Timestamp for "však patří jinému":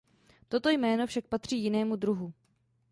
1.07-1.95